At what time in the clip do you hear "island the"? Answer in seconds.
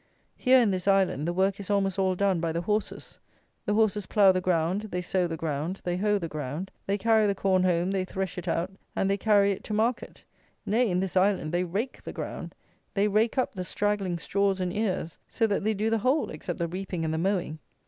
0.87-1.31